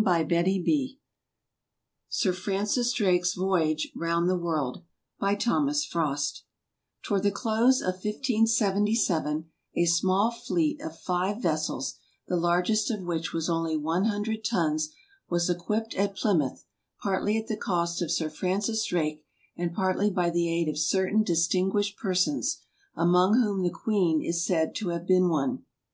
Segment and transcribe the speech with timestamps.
[0.00, 0.90] THE EARLY EXPLORERS
[2.08, 4.84] Sir Francis Drake's Voyage Round the World
[5.18, 6.44] By THOMAS FROST
[7.04, 11.98] TOWARD the close of 1577 a small fleet of five vessels,
[12.28, 14.94] the largest of which was only one hundred tons,
[15.28, 16.64] was equipped at Plymouth,
[17.02, 19.24] partly at the cost of Sir Francis Drake,
[19.56, 22.60] and partly by the aid of certain distinguished per sons,
[22.94, 25.64] among whom the queen is said to have been one.